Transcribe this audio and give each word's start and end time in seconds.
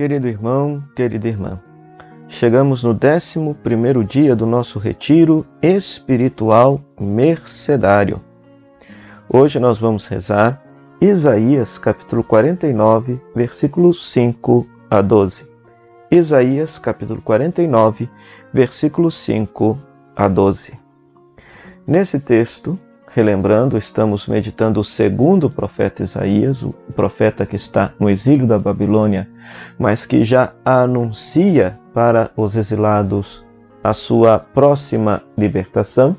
Querido 0.00 0.26
irmão, 0.28 0.82
querida 0.96 1.28
irmã, 1.28 1.60
chegamos 2.26 2.82
no 2.82 2.94
11 2.94 4.02
dia 4.02 4.34
do 4.34 4.46
nosso 4.46 4.78
retiro 4.78 5.44
espiritual 5.60 6.80
mercedário. 6.98 8.18
Hoje 9.28 9.60
nós 9.60 9.76
vamos 9.76 10.06
rezar 10.06 10.64
Isaías 11.02 11.76
capítulo 11.76 12.24
49, 12.24 13.20
versículos 13.34 14.10
5 14.10 14.66
a 14.88 15.02
12. 15.02 15.46
Isaías 16.10 16.78
capítulo 16.78 17.20
49, 17.20 18.08
versículos 18.54 19.14
5 19.16 19.78
a 20.16 20.28
12. 20.28 20.80
Nesse 21.86 22.18
texto, 22.18 22.78
Relembrando, 23.12 23.76
estamos 23.76 24.28
meditando 24.28 24.78
o 24.78 24.84
segundo 24.84 25.50
profeta 25.50 26.04
Isaías, 26.04 26.62
o 26.62 26.72
profeta 26.94 27.44
que 27.44 27.56
está 27.56 27.92
no 27.98 28.08
exílio 28.08 28.46
da 28.46 28.56
Babilônia, 28.56 29.28
mas 29.76 30.06
que 30.06 30.22
já 30.22 30.52
anuncia 30.64 31.76
para 31.92 32.30
os 32.36 32.54
exilados 32.54 33.44
a 33.82 33.92
sua 33.92 34.38
próxima 34.38 35.24
libertação. 35.36 36.16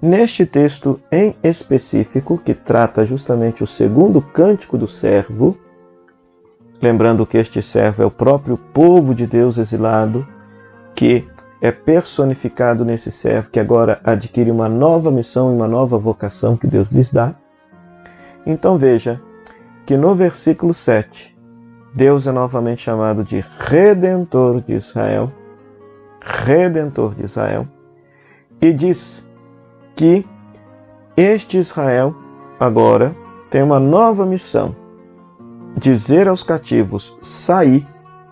Neste 0.00 0.46
texto 0.46 1.00
em 1.10 1.34
específico, 1.42 2.38
que 2.38 2.54
trata 2.54 3.04
justamente 3.04 3.64
o 3.64 3.66
segundo 3.66 4.22
cântico 4.22 4.78
do 4.78 4.86
servo, 4.86 5.58
lembrando 6.80 7.26
que 7.26 7.36
este 7.36 7.60
servo 7.60 8.04
é 8.04 8.06
o 8.06 8.12
próprio 8.12 8.56
povo 8.56 9.12
de 9.12 9.26
Deus 9.26 9.58
exilado, 9.58 10.24
que 10.94 11.26
é 11.60 11.70
personificado 11.70 12.84
nesse 12.84 13.10
servo 13.10 13.50
que 13.50 13.60
agora 13.60 14.00
adquire 14.02 14.50
uma 14.50 14.68
nova 14.68 15.10
missão 15.10 15.50
e 15.50 15.54
uma 15.54 15.68
nova 15.68 15.98
vocação 15.98 16.56
que 16.56 16.66
Deus 16.66 16.88
lhes 16.88 17.10
dá. 17.10 17.34
Então 18.46 18.78
veja 18.78 19.20
que 19.84 19.96
no 19.96 20.14
versículo 20.14 20.72
7, 20.72 21.36
Deus 21.94 22.26
é 22.26 22.32
novamente 22.32 22.82
chamado 22.82 23.22
de 23.24 23.44
Redentor 23.58 24.60
de 24.60 24.74
Israel, 24.74 25.32
Redentor 26.20 27.14
de 27.14 27.24
Israel, 27.24 27.66
e 28.60 28.72
diz 28.72 29.24
que 29.94 30.24
este 31.16 31.58
Israel 31.58 32.14
agora 32.58 33.14
tem 33.50 33.62
uma 33.62 33.80
nova 33.80 34.24
missão: 34.24 34.74
dizer 35.76 36.28
aos 36.28 36.42
cativos: 36.42 37.16
saí, 37.20 37.86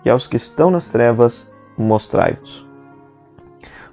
e 0.05 0.09
aos 0.09 0.25
que 0.25 0.37
estão 0.37 0.71
nas 0.71 0.87
trevas, 0.87 1.51
mostrai-vos. 1.77 2.68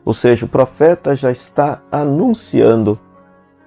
Ou 0.07 0.15
seja, 0.15 0.47
o 0.47 0.49
profeta 0.49 1.17
já 1.17 1.33
está 1.33 1.83
anunciando 1.91 2.97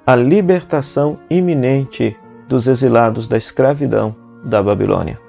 a 0.07 0.15
libertação 0.15 1.19
iminente 1.29 2.17
dos 2.47 2.65
exilados 2.65 3.27
da 3.27 3.37
escravidão 3.37 4.15
da 4.45 4.63
Babilônia. 4.63 5.19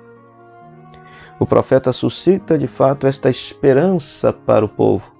O 1.40 1.44
profeta 1.44 1.92
suscita 1.92 2.56
de 2.56 2.68
fato 2.68 3.08
esta 3.08 3.28
esperança 3.28 4.32
para 4.32 4.64
o 4.64 4.68
povo, 4.68 5.12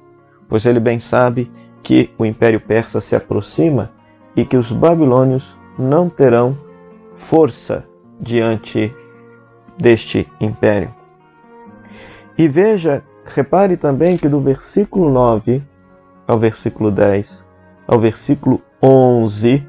pois 0.48 0.64
ele 0.64 0.78
bem 0.78 1.00
sabe 1.00 1.50
que 1.82 2.14
o 2.16 2.24
império 2.24 2.60
persa 2.60 3.00
se 3.00 3.16
aproxima 3.16 3.90
e 4.36 4.44
que 4.44 4.56
os 4.56 4.70
babilônios 4.70 5.58
não 5.76 6.08
terão 6.08 6.56
força 7.16 7.84
diante 8.20 8.94
deste 9.76 10.30
império. 10.40 10.94
E 12.38 12.46
veja, 12.46 13.02
repare 13.24 13.76
também 13.76 14.16
que 14.16 14.28
do 14.28 14.40
versículo 14.40 15.10
9 15.10 15.68
ao 16.30 16.38
versículo 16.38 16.92
10, 16.92 17.44
ao 17.88 17.98
versículo 17.98 18.62
11, 18.80 19.66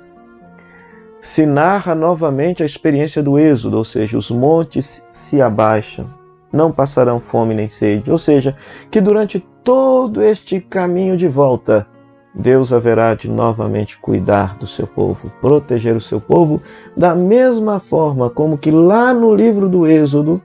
se 1.20 1.44
narra 1.44 1.96
novamente 1.96 2.62
a 2.62 2.66
experiência 2.66 3.24
do 3.24 3.40
Êxodo, 3.40 3.78
ou 3.78 3.84
seja, 3.84 4.16
os 4.16 4.30
montes 4.30 5.04
se 5.10 5.42
abaixam, 5.42 6.06
não 6.54 6.72
passarão 6.72 7.20
fome 7.20 7.56
nem 7.56 7.68
sede, 7.68 8.12
ou 8.12 8.18
seja, 8.20 8.56
que 8.92 9.02
durante 9.02 9.40
todo 9.64 10.22
este 10.22 10.60
caminho 10.60 11.18
de 11.18 11.28
volta, 11.28 11.88
Deus 12.34 12.72
haverá 12.72 13.16
de 13.16 13.28
novamente 13.28 13.98
cuidar 13.98 14.56
do 14.58 14.68
seu 14.68 14.86
povo, 14.86 15.32
proteger 15.42 15.96
o 15.96 16.02
seu 16.02 16.22
povo, 16.22 16.62
da 16.96 17.16
mesma 17.16 17.80
forma 17.80 18.30
como 18.30 18.56
que 18.56 18.70
lá 18.70 19.12
no 19.16 19.34
livro 19.34 19.68
do 19.68 19.88
Êxodo, 19.88 20.40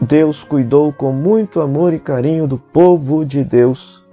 Deus 0.00 0.44
cuidou 0.44 0.92
com 0.92 1.10
muito 1.10 1.60
amor 1.60 1.92
e 1.92 1.98
carinho 1.98 2.46
do 2.46 2.56
povo 2.56 3.24
de 3.24 3.42
Deus 3.42 4.06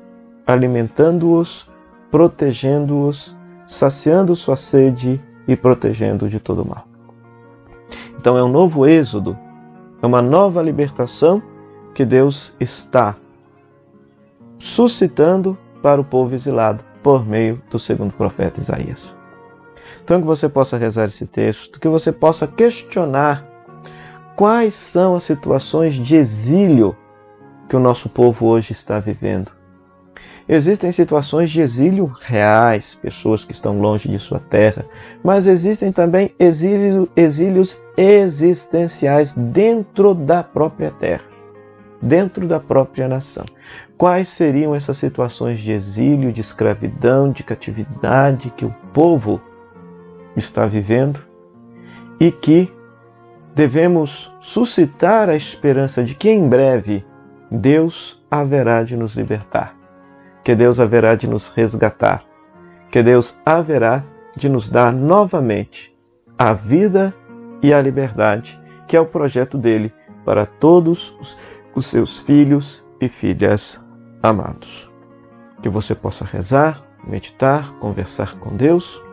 alimentando-os, 0.46 1.68
protegendo-os, 2.12 3.36
saciando 3.66 4.36
sua 4.36 4.56
sede 4.56 5.22
e 5.48 5.56
protegendo 5.56 6.30
de 6.30 6.40
todo 6.40 6.66
mal. 6.66 6.88
Então 8.20 8.38
é 8.38 8.44
um 8.44 8.50
novo 8.50 8.86
êxodo, 8.86 9.38
é 10.02 10.06
uma 10.06 10.22
nova 10.22 10.62
libertação 10.62 11.42
que 11.94 12.06
Deus 12.06 12.54
está 12.60 13.16
suscitando 14.60 15.58
para 15.82 16.02
o 16.02 16.04
povo 16.04 16.34
exilado 16.34 16.84
por 17.04 17.26
meio 17.26 17.62
do 17.70 17.78
segundo 17.78 18.14
profeta 18.14 18.60
Isaías. 18.60 19.16
Então 20.04 20.20
que 20.20 20.28
você 20.28 20.50
possa 20.50 20.78
rezar 20.78 21.06
esse 21.06 21.26
texto, 21.26 21.80
que 21.80 21.88
você 21.88 22.12
possa 22.12 22.48
questionar 22.48 23.48
quais 24.36 24.74
são 24.74 25.16
as 25.16 25.24
situações 25.24 25.94
de 25.94 26.16
exílio 26.16 26.96
que 27.70 27.76
o 27.76 27.80
nosso 27.80 28.10
povo 28.10 28.48
hoje 28.48 28.72
está 28.74 29.00
vivendo 29.00 29.52
Existem 30.48 30.92
situações 30.92 31.50
de 31.50 31.60
exílio 31.60 32.06
reais, 32.22 32.94
pessoas 32.94 33.44
que 33.44 33.52
estão 33.52 33.80
longe 33.80 34.08
de 34.08 34.20
sua 34.20 34.40
terra, 34.40 34.86
mas 35.24 35.48
existem 35.48 35.92
também 35.92 36.32
exílio, 36.38 37.10
exílios 37.16 37.82
existenciais 37.98 39.34
dentro 39.34 40.14
da 40.14 40.44
própria 40.44 40.92
terra, 40.92 41.24
dentro 42.00 42.48
da 42.48 42.60
própria 42.60 43.08
nação. 43.08 43.44
Quais 43.98 44.28
seriam 44.28 44.76
essas 44.76 44.98
situações 44.98 45.60
de 45.60 45.72
exílio, 45.72 46.32
de 46.32 46.42
escravidão, 46.42 47.32
de 47.32 47.44
catividade 47.44 48.54
que 48.56 48.66
o 48.66 48.76
povo 48.94 49.42
está 50.36 50.68
vivendo 50.68 51.20
e 52.20 52.32
que 52.32 52.72
devemos 53.56 54.32
suscitar 54.42 55.28
a 55.28 55.36
esperança 55.36 56.04
de 56.04 56.14
que 56.14 56.30
em 56.30 56.48
breve 56.48 57.04
Deus 57.50 58.24
haverá 58.30 58.84
de 58.84 58.96
nos 58.96 59.16
libertar 59.16 59.85
que 60.46 60.56
Deus 60.56 60.80
haverá 60.80 61.16
de 61.16 61.28
nos 61.28 61.48
resgatar, 61.48 62.24
que 62.90 63.04
Deus 63.04 63.42
haverá 63.46 64.04
de 64.38 64.48
nos 64.48 64.70
dar 64.70 64.94
novamente 64.94 65.94
a 66.38 66.54
vida 66.54 67.14
e 67.62 67.74
a 67.74 67.82
liberdade, 67.82 68.58
que 68.88 68.96
é 68.96 69.02
o 69.02 69.06
projeto 69.06 69.58
dele 69.58 69.92
para 70.24 70.46
todos 70.46 71.14
os 71.76 71.86
seus 71.88 72.20
filhos 72.20 72.86
e 73.02 73.10
filhas 73.10 73.82
amados. 74.22 74.90
Que 75.62 75.68
você 75.68 75.96
possa 75.96 76.24
rezar, 76.24 76.82
meditar, 77.06 77.74
conversar 77.80 78.36
com 78.36 78.56
Deus 78.56 79.04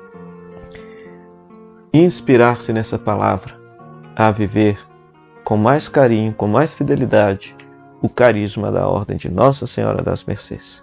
inspirar-se 1.92 2.72
nessa 2.72 2.98
palavra 2.98 3.54
a 4.16 4.30
viver 4.30 4.78
com 5.44 5.56
mais 5.56 5.88
carinho, 5.88 6.32
com 6.32 6.46
mais 6.46 6.72
fidelidade, 6.72 7.54
o 8.00 8.08
carisma 8.08 8.72
da 8.72 8.86
Ordem 8.86 9.16
de 9.16 9.30
Nossa 9.30 9.66
Senhora 9.66 10.02
das 10.02 10.24
Mercês. 10.24 10.82